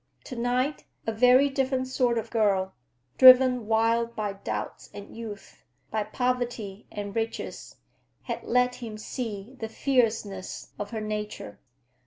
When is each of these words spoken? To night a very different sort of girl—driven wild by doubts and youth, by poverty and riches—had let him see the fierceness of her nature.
To 0.23 0.35
night 0.35 0.85
a 1.05 1.11
very 1.11 1.47
different 1.47 1.87
sort 1.87 2.17
of 2.17 2.31
girl—driven 2.31 3.67
wild 3.67 4.15
by 4.15 4.33
doubts 4.33 4.89
and 4.95 5.15
youth, 5.15 5.63
by 5.91 6.01
poverty 6.05 6.87
and 6.91 7.15
riches—had 7.15 8.43
let 8.43 8.73
him 8.77 8.97
see 8.97 9.55
the 9.59 9.69
fierceness 9.69 10.73
of 10.79 10.89
her 10.89 11.01
nature. 11.01 11.59